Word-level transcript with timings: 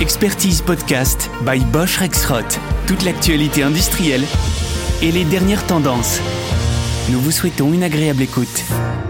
Expertise 0.00 0.60
Podcast 0.60 1.30
by 1.46 1.58
Bosch 1.72 1.96
Rexroth. 1.96 2.60
Toute 2.86 3.02
l'actualité 3.02 3.62
industrielle 3.62 4.24
et 5.00 5.10
les 5.10 5.24
dernières 5.24 5.66
tendances. 5.66 6.20
Nous 7.12 7.20
vous 7.20 7.30
souhaitons 7.30 7.72
une 7.72 7.84
agréable 7.84 8.22
écoute. 8.22 8.64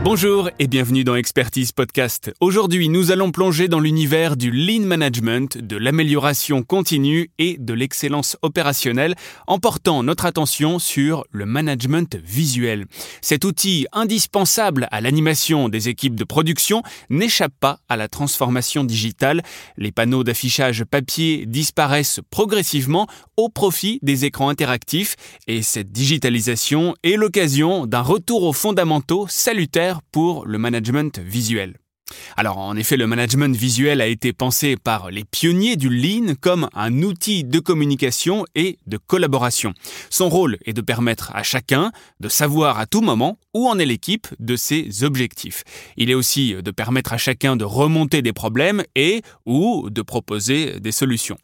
Bonjour 0.04 0.50
et 0.58 0.66
bienvenue 0.66 1.02
dans 1.02 1.16
Expertise 1.16 1.72
Podcast. 1.72 2.30
Aujourd'hui, 2.40 2.90
nous 2.90 3.10
allons 3.10 3.32
plonger 3.32 3.68
dans 3.68 3.80
l'univers 3.80 4.36
du 4.36 4.50
lean 4.52 4.84
management, 4.84 5.58
de 5.58 5.76
l'amélioration 5.76 6.62
continue 6.62 7.30
et 7.38 7.56
de 7.58 7.72
l'excellence 7.72 8.36
opérationnelle 8.42 9.14
en 9.46 9.58
portant 9.58 10.02
notre 10.02 10.26
attention 10.26 10.78
sur 10.78 11.24
le 11.32 11.46
management 11.46 12.16
visuel. 12.22 12.84
Cet 13.22 13.44
outil 13.44 13.86
indispensable 13.92 14.86
à 14.92 15.00
l'animation 15.00 15.68
des 15.68 15.88
équipes 15.88 16.14
de 16.14 16.24
production 16.24 16.82
n'échappe 17.08 17.54
pas 17.58 17.80
à 17.88 17.96
la 17.96 18.08
transformation 18.08 18.84
digitale. 18.84 19.42
Les 19.76 19.90
panneaux 19.90 20.22
d'affichage 20.22 20.84
papier 20.84 21.46
disparaissent 21.46 22.20
progressivement 22.30 23.08
au 23.36 23.48
profit 23.48 23.98
des 24.02 24.24
écrans 24.24 24.50
interactifs 24.50 25.16
et 25.48 25.62
cette 25.62 25.90
digitalisation 25.90 26.94
est 27.02 27.16
l'occasion 27.16 27.85
d'un 27.86 28.02
retour 28.02 28.42
aux 28.42 28.52
fondamentaux 28.52 29.26
salutaire 29.28 30.00
pour 30.12 30.46
le 30.46 30.58
management 30.58 31.18
visuel. 31.18 31.78
Alors 32.36 32.58
en 32.58 32.76
effet, 32.76 32.96
le 32.96 33.06
management 33.06 33.56
visuel 33.56 34.00
a 34.00 34.06
été 34.06 34.32
pensé 34.32 34.76
par 34.76 35.10
les 35.10 35.24
pionniers 35.24 35.76
du 35.76 35.88
Lean 35.88 36.34
comme 36.40 36.68
un 36.74 37.02
outil 37.02 37.42
de 37.42 37.58
communication 37.58 38.44
et 38.54 38.78
de 38.86 38.96
collaboration. 38.96 39.72
Son 40.10 40.28
rôle 40.28 40.58
est 40.64 40.72
de 40.72 40.80
permettre 40.80 41.32
à 41.34 41.42
chacun 41.42 41.90
de 42.20 42.28
savoir 42.28 42.78
à 42.78 42.86
tout 42.86 43.00
moment 43.00 43.38
où 43.54 43.68
en 43.68 43.78
est 43.78 43.86
l'équipe 43.86 44.28
de 44.38 44.54
ses 44.54 45.02
objectifs. 45.02 45.64
Il 45.96 46.10
est 46.10 46.14
aussi 46.14 46.54
de 46.54 46.70
permettre 46.70 47.12
à 47.12 47.18
chacun 47.18 47.56
de 47.56 47.64
remonter 47.64 48.22
des 48.22 48.32
problèmes 48.32 48.84
et 48.94 49.22
ou 49.44 49.90
de 49.90 50.02
proposer 50.02 50.78
des 50.78 50.92
solutions. 50.92 51.38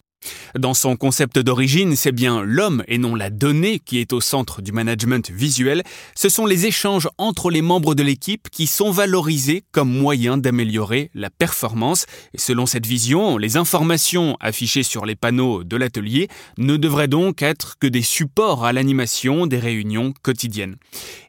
Dans 0.59 0.75
son 0.75 0.97
concept 0.97 1.39
d'origine, 1.39 1.97
c'est 1.97 2.12
bien 2.12 2.43
l'homme 2.43 2.83
et 2.88 2.99
non 2.99 3.15
la 3.15 3.30
donnée 3.30 3.79
qui 3.79 3.99
est 3.99 4.13
au 4.13 4.21
centre 4.21 4.63
du 4.63 4.73
management 4.73 5.30
visuel. 5.30 5.83
Ce 6.15 6.29
sont 6.29 6.46
les 6.46 6.66
échanges 6.66 7.09
entre 7.19 7.51
les 7.51 7.63
membres 7.63 7.95
de 7.95 8.02
l'équipe 8.02 8.49
qui 8.51 8.66
sont 8.66 8.91
valorisés 8.91 9.65
comme 9.73 9.91
moyen 9.91 10.38
d'améliorer 10.38 11.11
la 11.15 11.30
performance. 11.30 12.07
Et 12.35 12.38
selon 12.38 12.66
cette 12.66 12.87
vision, 12.87 13.38
les 13.38 13.57
informations 13.57 14.37
affichées 14.41 14.83
sur 14.83 15.07
les 15.07 15.16
panneaux 15.16 15.65
de 15.65 15.77
l'atelier 15.77 16.29
ne 16.59 16.77
devraient 16.77 17.09
donc 17.09 17.43
être 17.43 17.79
que 17.79 17.87
des 17.87 18.02
supports 18.02 18.65
à 18.65 18.73
l'animation 18.73 19.46
des 19.46 19.59
réunions 19.59 20.13
quotidiennes. 20.23 20.77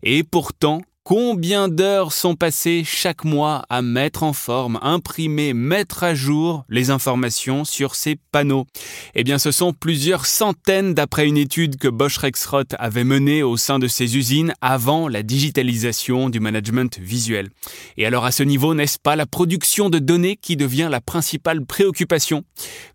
Et 0.03 0.23
pourtant, 0.23 0.81
Combien 1.05 1.67
d'heures 1.67 2.13
sont 2.13 2.35
passées 2.35 2.83
chaque 2.85 3.25
mois 3.25 3.65
à 3.67 3.81
mettre 3.81 4.23
en 4.23 4.31
forme, 4.31 4.79
imprimer, 4.81 5.53
mettre 5.53 6.05
à 6.05 6.15
jour 6.15 6.63
les 6.69 6.91
informations 6.91 7.65
sur 7.65 7.95
ces 7.95 8.15
panneaux? 8.31 8.67
Eh 9.13 9.25
bien, 9.25 9.37
ce 9.37 9.51
sont 9.51 9.73
plusieurs 9.73 10.25
centaines 10.25 10.93
d'après 10.93 11.27
une 11.27 11.35
étude 11.35 11.75
que 11.75 11.89
Bosch 11.89 12.15
Rexroth 12.15 12.73
avait 12.79 13.03
menée 13.03 13.43
au 13.43 13.57
sein 13.57 13.79
de 13.79 13.89
ses 13.89 14.15
usines 14.15 14.53
avant 14.61 15.09
la 15.09 15.23
digitalisation 15.23 16.29
du 16.29 16.39
management 16.39 16.97
visuel. 16.97 17.49
Et 17.97 18.05
alors, 18.05 18.23
à 18.23 18.31
ce 18.31 18.43
niveau, 18.43 18.73
n'est-ce 18.73 18.97
pas 18.97 19.17
la 19.17 19.25
production 19.25 19.89
de 19.89 19.99
données 19.99 20.37
qui 20.37 20.55
devient 20.55 20.87
la 20.89 21.01
principale 21.01 21.65
préoccupation? 21.65 22.45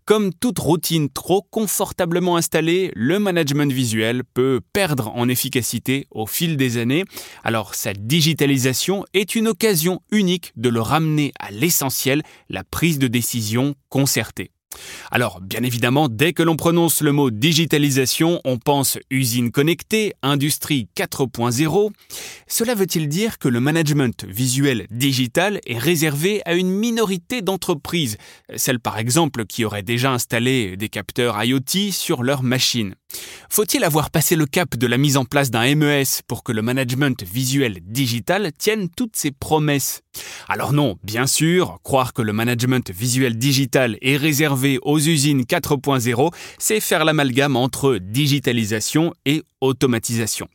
Comme 0.05 0.33
toute 0.33 0.57
routine 0.57 1.09
trop 1.11 1.43
confortablement 1.51 2.37
installée, 2.37 2.91
le 2.95 3.19
management 3.19 3.71
visuel 3.71 4.23
peut 4.33 4.61
perdre 4.73 5.15
en 5.15 5.29
efficacité 5.29 6.07
au 6.09 6.25
fil 6.25 6.57
des 6.57 6.77
années. 6.77 7.05
Alors, 7.43 7.75
ça 7.75 7.93
digitalisation 7.99 9.05
est 9.13 9.35
une 9.35 9.47
occasion 9.47 10.01
unique 10.11 10.51
de 10.55 10.69
le 10.69 10.81
ramener 10.81 11.33
à 11.39 11.51
l'essentiel, 11.51 12.23
la 12.49 12.63
prise 12.63 12.97
de 12.97 13.07
décision 13.07 13.75
concertée. 13.89 14.51
Alors, 15.11 15.41
bien 15.41 15.63
évidemment, 15.63 16.07
dès 16.09 16.33
que 16.33 16.43
l'on 16.43 16.55
prononce 16.55 17.01
le 17.01 17.11
mot 17.11 17.31
digitalisation, 17.31 18.39
on 18.45 18.57
pense 18.57 18.97
usine 19.09 19.51
connectée, 19.51 20.13
industrie 20.21 20.87
4.0. 20.95 21.91
Cela 22.47 22.75
veut-il 22.75 23.07
dire 23.07 23.39
que 23.39 23.47
le 23.47 23.59
management 23.59 24.25
visuel 24.25 24.85
digital 24.91 25.59
est 25.65 25.77
réservé 25.77 26.41
à 26.45 26.53
une 26.53 26.69
minorité 26.69 27.41
d'entreprises, 27.41 28.17
celles 28.55 28.79
par 28.79 28.99
exemple 28.99 29.45
qui 29.45 29.65
auraient 29.65 29.83
déjà 29.83 30.11
installé 30.11 30.77
des 30.77 30.89
capteurs 30.89 31.43
IoT 31.43 31.91
sur 31.91 32.23
leurs 32.23 32.43
machines? 32.43 32.95
Faut-il 33.49 33.83
avoir 33.83 34.11
passé 34.11 34.35
le 34.35 34.45
cap 34.45 34.77
de 34.77 34.85
la 34.85 34.99
mise 34.99 35.17
en 35.17 35.25
place 35.25 35.49
d'un 35.49 35.73
MES 35.73 36.21
pour 36.27 36.43
que 36.43 36.51
le 36.51 36.61
management 36.61 37.23
visuel 37.23 37.79
digital 37.81 38.51
tienne 38.55 38.87
toutes 38.87 39.15
ses 39.15 39.31
promesses? 39.31 40.01
Alors 40.47 40.73
non, 40.73 40.97
bien 41.03 41.25
sûr, 41.25 41.79
croire 41.83 42.13
que 42.13 42.21
le 42.21 42.33
management 42.33 42.91
visuel 42.91 43.37
digital 43.37 43.97
est 44.01 44.17
réservé 44.17 44.58
aux 44.81 44.99
usines 44.99 45.43
4.0, 45.43 46.33
c'est 46.57 46.79
faire 46.79 47.05
l'amalgame 47.05 47.55
entre 47.55 47.97
digitalisation 48.01 49.13
et 49.25 49.43
automatisation. 49.61 50.47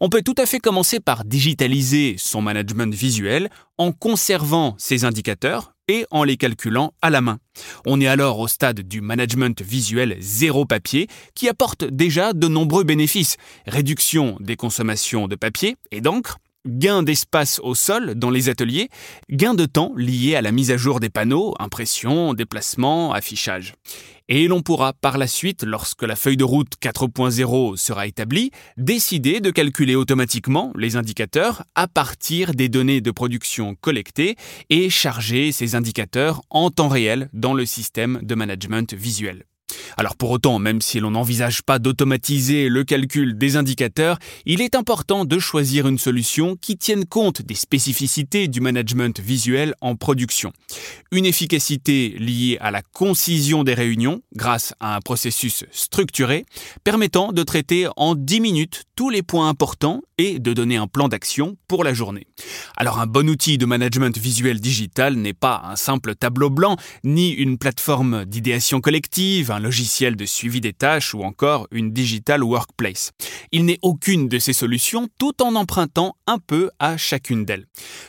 On 0.00 0.08
peut 0.08 0.22
tout 0.22 0.34
à 0.38 0.46
fait 0.46 0.60
commencer 0.60 1.00
par 1.00 1.24
digitaliser 1.24 2.16
son 2.18 2.42
management 2.42 2.94
visuel 2.94 3.50
en 3.78 3.92
conservant 3.92 4.74
ses 4.78 5.04
indicateurs, 5.04 5.72
et 5.90 6.06
en 6.12 6.22
les 6.22 6.36
calculant 6.36 6.94
à 7.02 7.10
la 7.10 7.20
main. 7.20 7.38
On 7.84 8.00
est 8.00 8.06
alors 8.06 8.38
au 8.38 8.46
stade 8.46 8.80
du 8.80 9.00
management 9.00 9.60
visuel 9.60 10.16
zéro 10.20 10.64
papier 10.64 11.08
qui 11.34 11.48
apporte 11.48 11.84
déjà 11.84 12.32
de 12.32 12.46
nombreux 12.46 12.84
bénéfices. 12.84 13.36
Réduction 13.66 14.36
des 14.38 14.54
consommations 14.54 15.26
de 15.26 15.34
papier 15.34 15.76
et 15.90 16.00
d'encre, 16.00 16.38
gain 16.66 17.02
d'espace 17.02 17.60
au 17.62 17.74
sol 17.74 18.14
dans 18.14 18.30
les 18.30 18.48
ateliers, 18.48 18.88
gain 19.30 19.54
de 19.54 19.66
temps 19.66 19.92
lié 19.96 20.36
à 20.36 20.42
la 20.42 20.52
mise 20.52 20.70
à 20.70 20.76
jour 20.76 21.00
des 21.00 21.10
panneaux, 21.10 21.54
impression, 21.58 22.34
déplacement, 22.34 23.12
affichage. 23.12 23.74
Et 24.28 24.46
l'on 24.46 24.62
pourra 24.62 24.92
par 24.92 25.18
la 25.18 25.26
suite, 25.26 25.64
lorsque 25.64 26.04
la 26.04 26.14
feuille 26.14 26.36
de 26.36 26.44
route 26.44 26.74
4.0 26.80 27.76
sera 27.76 28.06
établie, 28.06 28.52
décider 28.76 29.40
de 29.40 29.50
calculer 29.50 29.96
automatiquement 29.96 30.72
les 30.76 30.94
indicateurs 30.94 31.64
à 31.74 31.88
partir 31.88 32.54
des 32.54 32.68
données 32.68 33.00
de 33.00 33.10
production 33.10 33.74
collectées 33.80 34.36
et 34.68 34.88
charger 34.88 35.50
ces 35.50 35.74
indicateurs 35.74 36.42
en 36.48 36.70
temps 36.70 36.88
réel 36.88 37.28
dans 37.32 37.54
le 37.54 37.66
système 37.66 38.20
de 38.22 38.36
management 38.36 38.94
visuel. 38.94 39.46
Alors 39.96 40.16
pour 40.16 40.30
autant, 40.30 40.58
même 40.58 40.80
si 40.80 41.00
l'on 41.00 41.12
n'envisage 41.12 41.62
pas 41.62 41.78
d'automatiser 41.78 42.68
le 42.68 42.84
calcul 42.84 43.36
des 43.36 43.56
indicateurs, 43.56 44.18
il 44.46 44.60
est 44.60 44.74
important 44.74 45.24
de 45.24 45.38
choisir 45.38 45.88
une 45.88 45.98
solution 45.98 46.56
qui 46.56 46.76
tienne 46.76 47.04
compte 47.04 47.42
des 47.42 47.54
spécificités 47.54 48.48
du 48.48 48.60
management 48.60 49.20
visuel 49.20 49.74
en 49.80 49.96
production. 49.96 50.52
Une 51.12 51.26
efficacité 51.26 52.10
liée 52.18 52.58
à 52.60 52.70
la 52.70 52.82
concision 52.82 53.64
des 53.64 53.74
réunions 53.74 54.22
grâce 54.34 54.74
à 54.80 54.96
un 54.96 55.00
processus 55.00 55.64
structuré 55.72 56.44
permettant 56.84 57.32
de 57.32 57.42
traiter 57.42 57.88
en 57.96 58.14
10 58.14 58.40
minutes 58.40 58.84
tous 58.96 59.10
les 59.10 59.22
points 59.22 59.48
importants 59.48 60.02
et 60.18 60.38
de 60.38 60.52
donner 60.52 60.76
un 60.76 60.86
plan 60.86 61.08
d'action 61.08 61.56
pour 61.66 61.84
la 61.84 61.94
journée. 61.94 62.26
Alors 62.80 62.98
un 62.98 63.06
bon 63.06 63.28
outil 63.28 63.58
de 63.58 63.66
management 63.66 64.16
visuel 64.16 64.58
digital 64.58 65.14
n'est 65.16 65.34
pas 65.34 65.60
un 65.66 65.76
simple 65.76 66.14
tableau 66.14 66.48
blanc, 66.48 66.78
ni 67.04 67.28
une 67.28 67.58
plateforme 67.58 68.24
d'idéation 68.24 68.80
collective, 68.80 69.50
un 69.50 69.60
logiciel 69.60 70.16
de 70.16 70.24
suivi 70.24 70.62
des 70.62 70.72
tâches 70.72 71.12
ou 71.12 71.22
encore 71.22 71.68
une 71.72 71.92
digital 71.92 72.42
workplace. 72.42 73.10
Il 73.52 73.66
n'est 73.66 73.78
aucune 73.82 74.28
de 74.28 74.38
ces 74.38 74.54
solutions 74.54 75.08
tout 75.18 75.42
en 75.42 75.56
empruntant 75.56 76.16
un 76.26 76.38
peu 76.38 76.70
à 76.78 76.96
chacune 76.96 77.44
d'elles. 77.44 77.66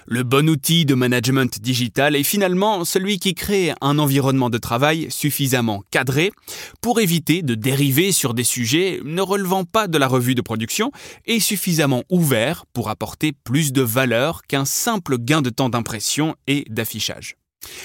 Le 0.08 0.24
bon 0.24 0.48
outil 0.48 0.86
de 0.86 0.96
management 0.96 1.60
digital 1.60 2.16
est 2.16 2.24
finalement 2.24 2.86
celui 2.86 3.20
qui 3.20 3.34
crée 3.34 3.74
un 3.82 4.00
environnement 4.00 4.50
de 4.50 4.58
travail 4.58 5.08
suffisamment 5.10 5.84
cadré 5.92 6.32
pour 6.80 7.02
éviter 7.02 7.42
de 7.42 7.56
dériver 7.56 8.14
sur 8.14 8.34
des 8.34 8.46
sujets 8.46 9.02
ne 9.04 9.22
relevant 9.22 9.66
pas 9.66 9.90
de 9.90 9.98
la 9.98 10.08
revue 10.08 10.34
de 10.34 10.42
production 10.42 10.94
et 11.26 11.42
suffisamment 11.42 12.04
ouvert 12.10 12.64
pour 12.72 12.90
apporter 12.90 13.34
plus 13.34 13.74
de 13.74 13.82
valeur 13.82 14.44
qu'un 14.44 14.61
simple 14.66 15.18
gain 15.18 15.42
de 15.42 15.50
temps 15.50 15.70
d'impression 15.70 16.36
et 16.48 16.66
d'affichage. 16.70 17.36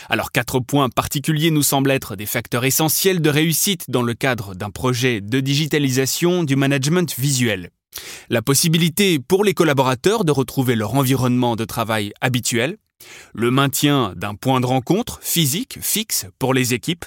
Alors 0.09 0.33
quatre 0.33 0.61
points 0.61 0.89
particuliers 0.89 1.51
nous 1.51 1.63
semblent 1.63 1.91
être 1.91 2.17
des 2.17 2.27
facteurs 2.27 2.65
essentiels 2.65 3.21
de 3.21 3.31
réussite 3.31 3.91
dans 3.91 4.03
le 4.03 4.15
cadre 4.15 4.55
d'un 4.55 4.71
projet 4.71 5.21
de 5.21 5.41
digitalisation 5.41 6.45
du 6.45 6.57
management 6.57 7.15
visuel. 7.19 7.71
La 8.29 8.43
possibilité 8.43 9.19
pour 9.19 9.45
les 9.45 9.55
collaborateurs 9.55 10.25
de 10.25 10.33
retrouver 10.33 10.77
leur 10.77 10.95
environnement 10.95 11.57
de 11.57 11.65
travail 11.65 12.13
habituel, 12.21 12.79
le 13.35 13.51
maintien 13.51 14.15
d'un 14.17 14.35
point 14.35 14.61
de 14.61 14.67
rencontre 14.67 15.19
physique 15.23 15.79
fixe 15.81 16.27
pour 16.39 16.55
les 16.55 16.75
équipes, 16.75 17.05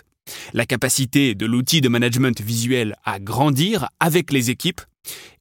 la 0.54 0.66
capacité 0.66 1.36
de 1.36 1.46
l'outil 1.46 1.82
de 1.82 1.90
management 1.90 2.40
visuel 2.42 2.96
à 3.04 3.20
grandir 3.20 3.90
avec 4.00 4.32
les 4.32 4.50
équipes, 4.50 4.82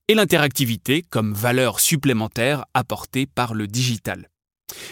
et 0.08 0.14
l'interactivité 0.14 1.02
comme 1.02 1.32
valeur 1.32 1.80
supplémentaire 1.80 2.64
apportée 2.74 3.26
par 3.26 3.54
le 3.54 3.66
digital. 3.66 4.28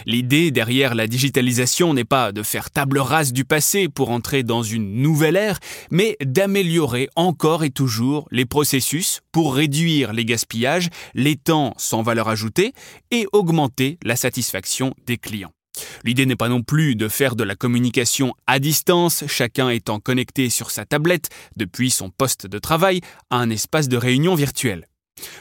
L'idée 0.06 0.50
derrière 0.50 0.94
la 0.94 1.06
digitalisation 1.06 1.92
n'est 1.92 2.04
pas 2.04 2.32
de 2.32 2.42
faire 2.42 2.70
table 2.70 2.98
rase 2.98 3.32
du 3.32 3.44
passé 3.44 3.88
pour 3.88 4.10
entrer 4.10 4.42
dans 4.42 4.62
une 4.62 5.02
nouvelle 5.02 5.36
ère, 5.36 5.58
mais 5.90 6.16
d'améliorer 6.24 7.08
encore 7.16 7.64
et 7.64 7.70
toujours 7.70 8.28
les 8.30 8.46
processus 8.46 9.20
pour 9.32 9.54
réduire 9.54 10.12
les 10.12 10.24
gaspillages, 10.24 10.88
les 11.14 11.36
temps 11.36 11.74
sans 11.76 12.02
valeur 12.02 12.28
ajoutée 12.28 12.72
et 13.10 13.26
augmenter 13.32 13.98
la 14.02 14.16
satisfaction 14.16 14.94
des 15.06 15.18
clients. 15.18 15.52
L'idée 16.04 16.24
n'est 16.24 16.36
pas 16.36 16.48
non 16.48 16.62
plus 16.62 16.96
de 16.96 17.08
faire 17.08 17.36
de 17.36 17.44
la 17.44 17.54
communication 17.54 18.34
à 18.46 18.58
distance, 18.58 19.24
chacun 19.26 19.68
étant 19.68 20.00
connecté 20.00 20.48
sur 20.48 20.70
sa 20.70 20.86
tablette 20.86 21.28
depuis 21.56 21.90
son 21.90 22.08
poste 22.08 22.46
de 22.46 22.58
travail 22.58 23.02
à 23.28 23.36
un 23.36 23.50
espace 23.50 23.88
de 23.88 23.98
réunion 23.98 24.34
virtuel. 24.34 24.86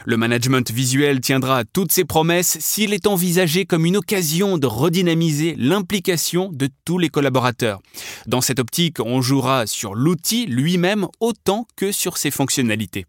Le 0.04 0.16
management 0.16 0.70
visuel 0.70 1.20
tiendra 1.20 1.64
toutes 1.64 1.92
ses 1.92 2.04
promesses 2.04 2.58
s'il 2.60 2.94
est 2.94 3.06
envisagé 3.06 3.64
comme 3.64 3.86
une 3.86 3.96
occasion 3.96 4.58
de 4.58 4.66
redynamiser 4.66 5.54
l'implication 5.58 6.50
de 6.52 6.68
tous 6.84 6.98
les 6.98 7.08
collaborateurs. 7.08 7.80
Dans 8.26 8.40
cette 8.40 8.58
optique, 8.58 9.00
on 9.00 9.20
jouera 9.20 9.66
sur 9.66 9.94
l'outil 9.94 10.46
lui-même 10.46 11.06
autant 11.20 11.66
que 11.76 11.92
sur 11.92 12.18
ses 12.18 12.30
fonctionnalités. 12.30 13.06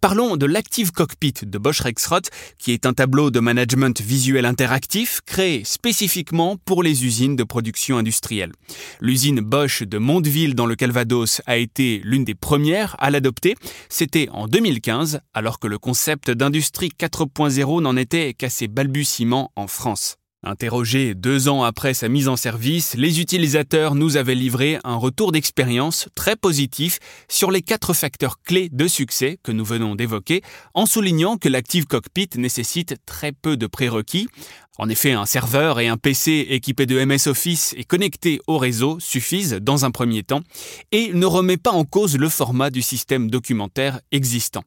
Parlons 0.00 0.36
de 0.36 0.46
l'Active 0.46 0.92
Cockpit 0.92 1.34
de 1.42 1.58
Bosch 1.58 1.80
Rexroth, 1.80 2.30
qui 2.58 2.72
est 2.72 2.86
un 2.86 2.92
tableau 2.92 3.30
de 3.30 3.40
management 3.40 4.00
visuel 4.00 4.44
interactif 4.44 5.20
créé 5.26 5.64
spécifiquement 5.64 6.56
pour 6.64 6.82
les 6.82 7.04
usines 7.04 7.36
de 7.36 7.44
production 7.44 7.98
industrielle. 7.98 8.52
L'usine 9.00 9.40
Bosch 9.40 9.82
de 9.82 9.98
Mondeville 9.98 10.54
dans 10.54 10.66
le 10.66 10.76
Calvados 10.76 11.42
a 11.46 11.56
été 11.56 12.00
l'une 12.04 12.24
des 12.24 12.34
premières 12.34 12.96
à 12.98 13.10
l'adopter. 13.10 13.54
C'était 13.88 14.28
en 14.30 14.48
2015, 14.48 15.20
alors 15.34 15.58
que 15.58 15.66
le 15.66 15.78
concept 15.78 16.30
d'industrie 16.30 16.92
4.0 16.98 17.82
n'en 17.82 17.96
était 17.96 18.34
qu'à 18.34 18.50
ses 18.50 18.68
balbutiements 18.68 19.52
en 19.56 19.66
France. 19.66 20.16
Interrogés 20.44 21.16
deux 21.16 21.48
ans 21.48 21.64
après 21.64 21.94
sa 21.94 22.08
mise 22.08 22.28
en 22.28 22.36
service, 22.36 22.94
les 22.94 23.20
utilisateurs 23.20 23.96
nous 23.96 24.16
avaient 24.16 24.36
livré 24.36 24.78
un 24.84 24.94
retour 24.94 25.32
d'expérience 25.32 26.08
très 26.14 26.36
positif 26.36 27.00
sur 27.28 27.50
les 27.50 27.60
quatre 27.60 27.92
facteurs 27.92 28.40
clés 28.40 28.68
de 28.68 28.86
succès 28.86 29.40
que 29.42 29.50
nous 29.50 29.64
venons 29.64 29.96
d'évoquer, 29.96 30.42
en 30.74 30.86
soulignant 30.86 31.38
que 31.38 31.48
l'Active 31.48 31.86
Cockpit 31.86 32.28
nécessite 32.36 32.94
très 33.04 33.32
peu 33.32 33.56
de 33.56 33.66
prérequis. 33.66 34.28
En 34.78 34.88
effet, 34.88 35.10
un 35.10 35.26
serveur 35.26 35.80
et 35.80 35.88
un 35.88 35.96
PC 35.96 36.46
équipés 36.50 36.86
de 36.86 37.04
MS 37.04 37.26
Office 37.26 37.74
et 37.76 37.82
connectés 37.82 38.38
au 38.46 38.58
réseau 38.58 39.00
suffisent 39.00 39.58
dans 39.60 39.84
un 39.84 39.90
premier 39.90 40.22
temps 40.22 40.42
et 40.92 41.12
ne 41.14 41.26
remet 41.26 41.56
pas 41.56 41.72
en 41.72 41.84
cause 41.84 42.16
le 42.16 42.28
format 42.28 42.70
du 42.70 42.82
système 42.82 43.28
documentaire 43.28 44.00
existant. 44.12 44.62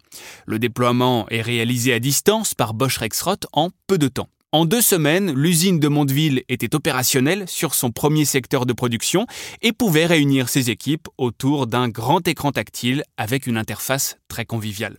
Le 0.46 0.60
déploiement 0.60 1.30
est 1.30 1.42
réalisé 1.42 1.94
à 1.94 2.00
distance 2.00 2.56
par 2.56 2.74
Bosch 2.74 2.98
Rexroth 2.98 3.48
en 3.54 3.70
peu 3.88 3.98
de 3.98 4.10
temps. 4.10 4.28
En 4.54 4.66
deux 4.66 4.82
semaines, 4.82 5.32
l'usine 5.32 5.80
de 5.80 5.88
Mondeville 5.88 6.44
était 6.50 6.76
opérationnelle 6.76 7.48
sur 7.48 7.74
son 7.74 7.90
premier 7.92 8.26
secteur 8.26 8.66
de 8.66 8.74
production 8.74 9.26
et 9.62 9.72
pouvait 9.72 10.06
réunir 10.06 10.50
ses 10.50 10.70
équipes 10.70 11.08
autour 11.18 11.68
d'un 11.68 11.88
grand 11.88 12.28
écran 12.28 12.52
tactile 12.52 13.06
avec 13.16 13.48
une 13.48 13.56
interface 13.56 14.18
très 14.28 14.44
conviviale. 14.44 14.98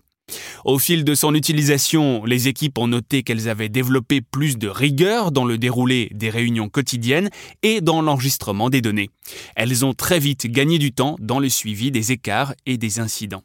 Au 0.65 0.79
fil 0.79 1.05
de 1.05 1.15
son 1.15 1.35
utilisation, 1.35 2.25
les 2.25 2.47
équipes 2.47 2.79
ont 2.79 2.87
noté 2.87 3.23
qu'elles 3.23 3.49
avaient 3.49 3.69
développé 3.69 4.21
plus 4.21 4.57
de 4.57 4.69
rigueur 4.69 5.33
dans 5.33 5.45
le 5.45 5.59
déroulé 5.59 6.09
des 6.15 6.31
réunions 6.31 6.69
quotidiennes 6.69 7.31
et 7.63 7.81
dans 7.81 8.01
l'enregistrement 8.01 8.71
des 8.71 8.81
données. 8.81 9.11
Elles 9.57 9.85
ont 9.85 9.93
très 9.93 10.21
vite 10.21 10.47
gagné 10.47 10.79
du 10.79 10.93
temps 10.93 11.17
dans 11.21 11.41
le 11.41 11.49
suivi 11.49 11.91
des 11.91 12.13
écarts 12.13 12.55
et 12.65 12.79
des 12.79 13.01
incidents. 13.01 13.43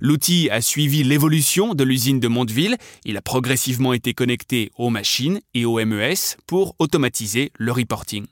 L'outil 0.00 0.48
a 0.50 0.60
suivi 0.60 1.04
l'évolution 1.04 1.74
de 1.74 1.84
l'usine 1.84 2.20
de 2.20 2.28
Mondeville, 2.28 2.76
il 3.04 3.16
a 3.16 3.22
progressivement 3.22 3.92
été 3.92 4.14
connecté 4.14 4.70
aux 4.76 4.90
machines 4.90 5.40
et 5.54 5.64
au 5.64 5.84
MES 5.84 6.36
pour 6.46 6.74
automatiser 6.78 7.50
le 7.58 7.72
reporting. 7.72 8.24